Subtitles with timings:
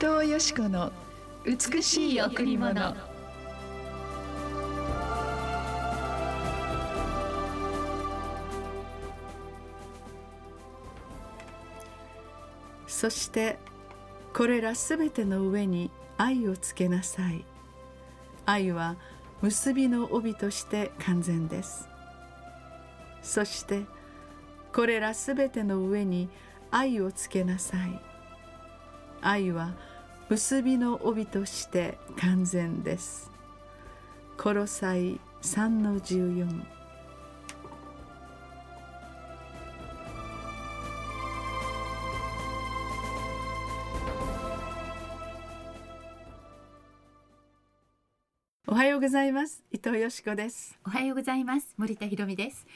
[0.00, 0.90] 藤よし子の
[1.44, 2.96] 美しい贈り物。
[12.86, 13.58] そして
[14.34, 17.44] これらすべての上に愛をつけなさい。
[18.46, 18.96] 愛は
[19.42, 21.86] 結びの帯として完全です。
[23.20, 23.82] そして
[24.72, 26.30] これらすべての上に
[26.70, 28.00] 愛をつけなさい。
[29.20, 29.74] 愛は
[30.30, 33.32] 結びの帯として完全です。
[34.36, 36.62] コロサイ3の14
[48.68, 49.64] おはようございます。
[49.72, 50.78] 伊藤よしこです。
[50.86, 51.74] おはようございます。
[51.76, 52.68] 森田博美です。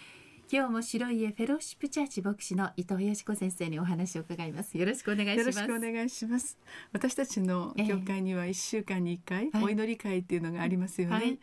[0.53, 4.77] 今日も白い家フェローシップチャーチ牧師の伊藤よしこ先生にお話を伺います。
[4.77, 5.59] よろしくお願いします。
[5.59, 6.59] よろしくお願いします。
[6.93, 11.39] 私たちの教会には一週間に一回、お祈り会っていうのがありますよね、はい、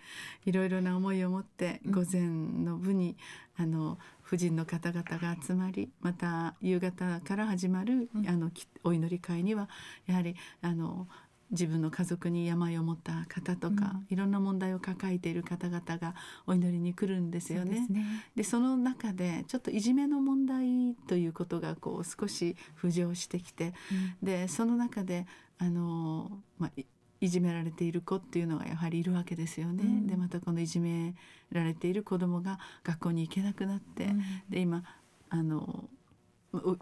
[0.45, 2.21] いろいろな思いを持って午前
[2.63, 3.17] の部に、
[3.57, 8.51] うん、あの婦人の方々が集まりまた夕方から始まる、うん、あの
[8.83, 9.67] お祈り会には
[10.05, 11.07] やはりあの
[11.51, 16.15] 自分の家族に病を持った方とか、うん、いろんな問題を抱えている方々が
[16.47, 17.87] お祈りに来るんですよね。
[17.89, 18.01] で、
[18.35, 23.73] ね、その中でちょっといじめの問題ということがこう少し浮上してきて、
[24.21, 26.81] うん、でその中であの、まあ、
[27.19, 29.83] いじめられている子っていうのがやはりいるわけですよね。
[29.83, 31.13] うん、でまたこのいじめ
[31.51, 34.07] られている子どもが学校に行けなくなって、
[34.49, 34.83] で今
[35.29, 35.89] あの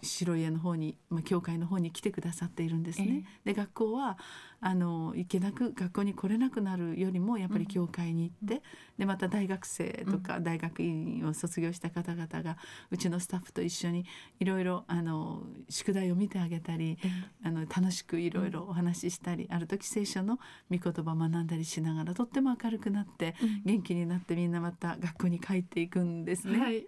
[0.02, 3.24] 白家の方に、まあ、教会の方に来てくださっているんですね。
[3.44, 4.18] えー、で学校は
[4.60, 8.60] あの行けなく学校に来れなくなるよりもやっぱり教会に行って、うん、
[8.98, 12.58] でまた大学生とか大学院を卒業した方々が
[12.90, 14.04] うちのスタッフと一緒に
[14.38, 16.98] いろいろあの宿題を見てあげたり、
[17.42, 20.38] うん、あの楽しくいろいろお話ししたり、ある時聖書の
[20.70, 26.58] 御言葉を学んだりしながらとっても明るくなって、元気になってみんなまた学校に帰っていくんですね。
[26.58, 26.86] はい、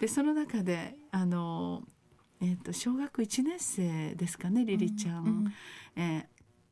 [0.00, 1.82] でその中であの
[2.44, 5.54] えーと、小学1年生ですかねリリちゃん、うん、
[5.96, 6.28] え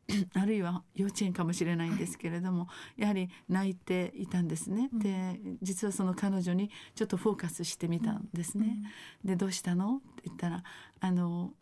[0.06, 2.68] ー、 あるいは幼稚園かもしれないんですけれども、
[2.98, 4.90] やはり泣いていたんですね。
[4.92, 8.76] で実はその彼女にちょっとフォーカスしてみたんですね。
[9.24, 9.96] でどうしたの？
[9.96, 10.62] って言ったら
[11.00, 11.52] あの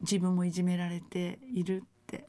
[0.00, 2.24] 自分もいじめられているって、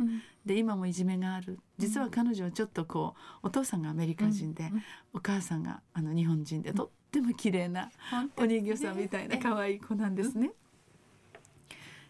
[0.46, 1.60] で今もいじめがある。
[1.78, 4.72] 実は彼女はちょっとこうお父さんがアメリカ人で、
[5.14, 7.90] お母さんがあの日本人でとっても綺麗な
[8.36, 10.52] お人形さんみたいな可愛い子なんですね。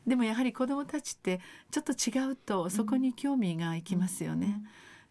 [0.09, 1.39] でもやはり子どもたちって
[1.71, 4.61] ちょっと違うとそこに興味がいきますよね。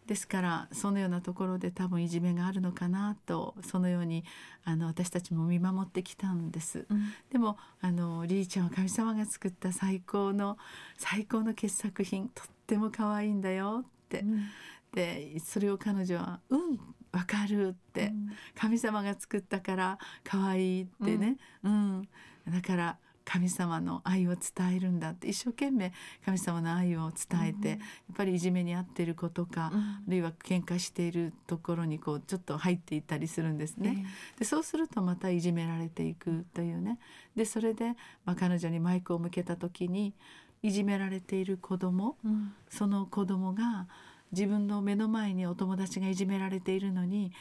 [0.05, 4.25] ですからそのようなところで多分いじめがあるのかなとそのように
[4.65, 10.57] あの私たちも見守ってきたんです、うん、でもあのリーちゃんは神様が作った最高の
[10.97, 14.47] 最高の傑作品とっても可愛いんだよって、うん、
[14.95, 16.79] でそれを彼女は「うん
[17.11, 22.09] わかる」って、うん、神様が作ったから可愛いってね、うん。
[22.47, 22.97] だから
[23.29, 25.93] 神様の愛を伝えるんだって一生懸命
[26.25, 34.03] 神様の愛を伝えて、うん、やっぱりいじめに遭っている子とか、うん、あるいは喧嘩しているところにこうちょっと入っていったりするんですね。
[34.39, 36.97] でそうするとまたいじめられていくというね。
[37.35, 37.89] でそれで、
[38.25, 40.15] まあ、彼女にマイクを向けた時に
[40.63, 43.87] いじめられている子供、うん、その子供が
[44.31, 47.31] 自分の目の前にお友達がいじめられているのに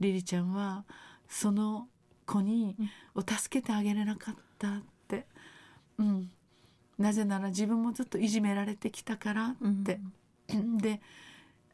[0.00, 0.84] リリちゃんは
[1.28, 1.88] その
[2.26, 2.76] 子に
[3.14, 4.82] を助けてあげれなかった
[6.00, 6.30] うん、
[6.98, 10.00] なぜなら自分もずっといじめられてきたからって、
[10.52, 11.00] うん、で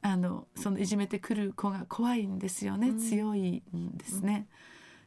[0.03, 4.47] あのそのいじめてくる子が怖いんですよね、うん、強いんですね、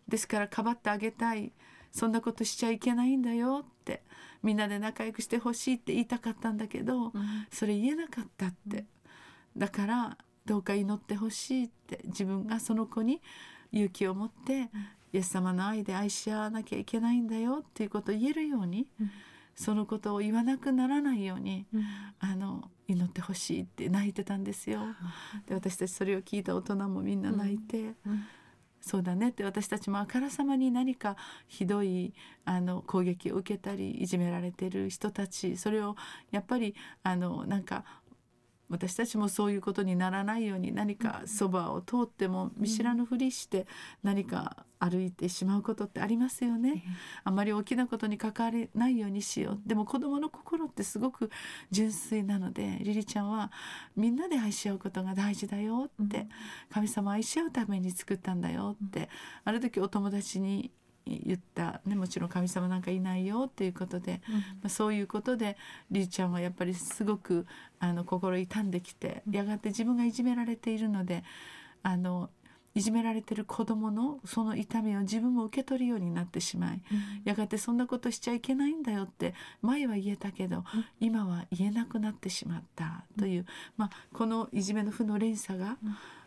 [0.08, 1.52] ですからかばってあげたい。
[1.92, 4.04] そんなことしちゃいけないんだよって。
[4.44, 7.12] みんなで仲良くしてほしいって言いたかったんだけど、
[7.52, 8.86] それ言えなかったって、
[9.58, 12.02] だからどうか祈ってほしいって。
[12.06, 13.22] 自分がその子に
[13.72, 14.70] 勇気を持って
[15.14, 19.12] イエス様の愛で愛し合わなきゃいけないんだよっていうことを言えるように、うん、
[19.56, 21.84] そのことを言わなくならないように、うん、
[22.20, 24.82] あの祈ってほしいって泣いてたんですよ。
[25.48, 27.94] で私たちそれを聞いた大人もみんな泣いて。
[28.82, 31.18] そうだねって私たちもあからさまに何か
[31.48, 32.14] ひどい
[32.46, 35.98] あの攻撃を受けたりいじめられてる人たちそれを
[36.32, 37.84] やっぱりあのなんか
[38.70, 43.68] 私たちもそういうことにならないように何かそばを通っても見知らぬふりして
[44.04, 46.84] 何か歩いてしまうことってありますよね。
[47.24, 49.62] あまり大きなことに関われないようにしよう。
[49.66, 51.30] でも子供の心ってすごく
[51.72, 53.52] 純粋なのでリリちゃんは
[53.98, 56.28] みんなで愛し合うことが大事だよって、
[56.70, 59.10] 神様愛し合うために作ったんだよって、
[59.44, 60.72] ある時お友達に
[61.18, 65.58] 言った、ね、もちろん神様なんかいないよっていうことで、うん、まあ、そういうことで
[65.92, 67.46] りゅうちゃんはやっぱりすごく
[67.80, 71.24] あの心痛んできてやがて自分がいじめられているので
[71.84, 72.30] あの
[72.76, 80.64] いじめられてる子どものその痛みを自分も受け取るようになってしまい、うん、やがてそんなことしちゃいけないんだよって前は言えたけど、うん、
[81.00, 83.46] 今は言えなくなってしまったという、
[83.76, 85.78] まあ、このいじめの負の連鎖が、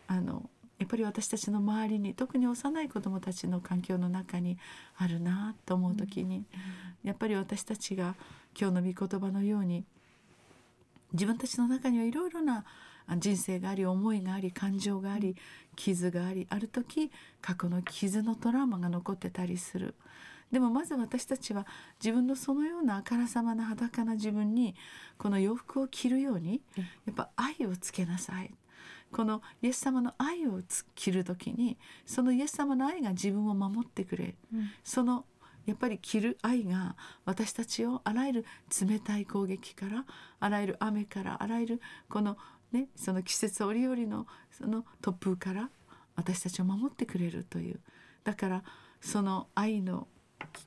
[0.08, 0.50] あの
[0.93, 4.59] ぱり私たちの周りに特に幼い子どもたちの環境の中に
[4.99, 6.44] あるなと思う時に、
[7.03, 8.15] やっぱり私たちが
[8.59, 9.85] 今日の御言葉のように
[11.15, 12.67] 自分たちの中にはいろいろな
[13.17, 15.35] 人生があり思いがあり感情があり
[15.77, 17.11] 傷がありある時
[17.41, 19.94] 過去の傷のトラウマが残ってたりする。
[20.53, 21.67] でもまず私たちは
[22.05, 24.75] 自分のそのようなあからさまな裸な自分に
[25.17, 26.61] この洋服を着るように
[27.06, 28.53] やっぱ愛をつけなさい
[29.12, 30.61] このイエス様の愛を
[30.94, 35.25] 着る時にそのイエス様の愛が自分を守ってくれ、うん、その
[35.67, 38.47] やっぱり着る愛が私たちをあらゆる
[38.81, 40.05] 冷たい攻撃から
[40.41, 42.37] あらゆる雨からあらゆるこの
[42.73, 45.70] ねその季節折々のその突風から
[46.17, 47.81] 私たちを守ってくれるという。
[48.25, 48.65] だから
[49.00, 50.06] その愛の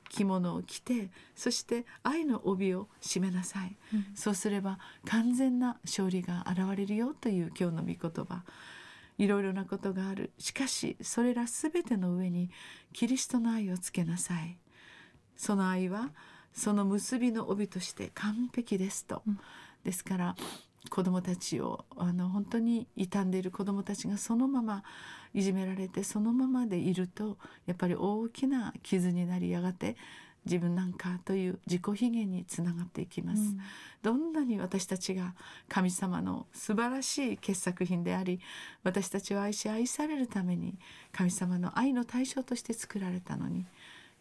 [0.08, 8.42] 着物を着てそして愛の帯を締めなさい、うん、そうすれば完全な勝利が現れるよという今日の御言葉。
[9.18, 10.30] いろいろなことがある。
[10.38, 12.50] しかしそれら全ての上に
[12.92, 14.58] キリストの愛をつけなさい。
[15.36, 16.10] その愛は
[16.52, 19.38] その結びの帯として完璧ですと、うん、
[19.84, 20.36] ですから
[20.88, 24.82] 子どもたちをあの本当に傷んでいる子どもたちがそのまま
[25.34, 27.36] いじめられてそのままでいると
[27.66, 29.96] やっぱり大きな傷になりやがて
[30.46, 33.60] 自分なんかという自己卑下につながっていきます、うん、
[34.02, 35.34] どんなに私たちが
[35.68, 38.40] 神様の素晴らしい傑作品であり
[38.84, 40.78] 私たちを愛し愛されるために
[41.12, 43.66] 神様の愛の対象として作られたのに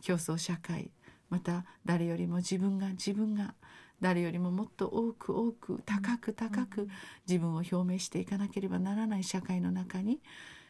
[0.01, 0.89] 競争社会
[1.29, 3.53] また誰よりも自分が自分が
[4.01, 6.87] 誰よりももっと多く多く高く高く
[7.27, 10.19] 自分を表明していかなければならない社会の中に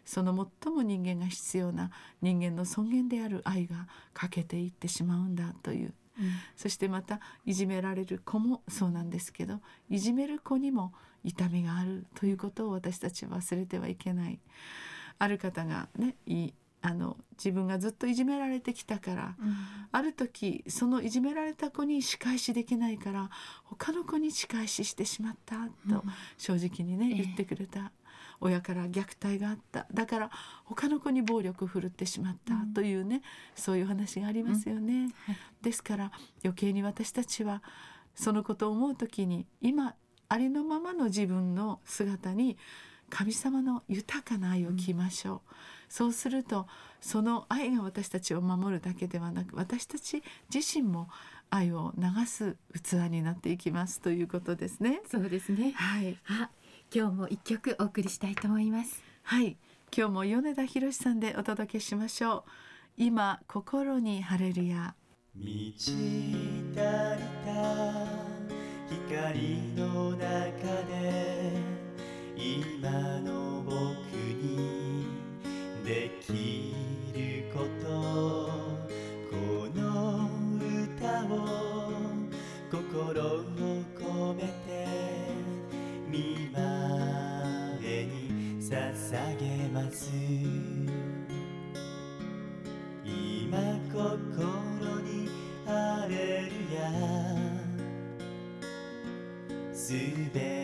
[0.05, 1.89] その最も人間が必要な
[2.21, 10.93] 人間の尊厳である愛が欠けていってしまうんだという、うん、そしてまたいじめられる子もそうなんですけどいじめる子にも
[11.23, 14.39] 痛みがあるということを私たちは忘れてはいけない。
[15.17, 16.51] ある方がねい
[16.85, 19.55] あの自分がずっといじめられてきたから、うん、
[19.91, 23.31] ある時そのいじめられた子に仕返しできないから
[23.63, 25.55] 他の子に仕返ししてしまった
[25.89, 26.03] と
[26.37, 27.91] 正直にね、うん、言ってくれた。
[28.41, 29.87] 親から虐待があった。
[29.93, 30.29] だから
[30.65, 33.21] 他の子に暴力を振るってしまったというね、うん、
[33.55, 35.07] そういう話がありますよね。
[35.25, 36.11] はい、ですから
[36.43, 37.63] 余計に私たちは
[38.13, 39.95] そのことを思う時に今
[40.27, 42.57] ありのままの自分の姿に
[43.09, 45.51] 神様の豊かな愛を着ましょう、
[45.89, 46.67] そうすると
[47.01, 50.23] その愛が私たちを守るだけではなく私たち
[50.53, 51.07] 自身も
[51.49, 55.01] 愛を流す器になっていきますということですね。
[55.09, 55.71] そうですね。
[55.75, 56.17] はい。
[56.27, 56.49] あ、
[56.93, 59.01] 今日も一曲お送りしたいと思います。
[59.23, 59.57] はい。
[59.95, 62.43] 今日も米田博さんでお届けしましょう。
[62.97, 64.95] 今心に晴れるや。
[65.35, 68.07] 満ち足りた
[68.89, 70.23] 光の中
[70.87, 71.51] で
[72.35, 73.34] 今の
[93.95, 95.29] 心に
[95.65, 96.91] あれるや
[99.73, 99.93] す
[100.33, 100.54] べて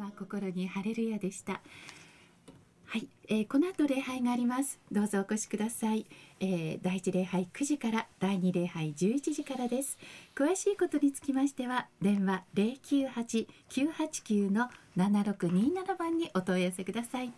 [0.00, 1.60] 様心にハレルヤでした。
[2.86, 4.80] はい、えー、この後礼拝があります。
[4.90, 6.06] どうぞお越しください、
[6.40, 9.98] えー、第一礼拝9時から第二礼拝11時からです。
[10.34, 17.32] 詳しいことにつきましては電話098-989の7627番にお問い合わせください。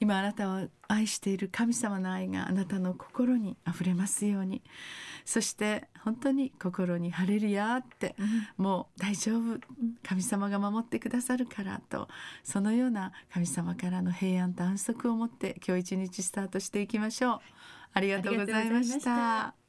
[0.00, 4.62] 今あなたを愛している神様の愛があなたの心にあふれますように。
[5.26, 9.60] そして本当に心に晴れるやって、うん、もう大丈夫。
[10.02, 12.08] 神様が守ってくださるからと
[12.42, 17.40] そのような神様からの平安と安息を持って今日一日スタートしていきましょう。
[17.92, 19.54] ありがとうございました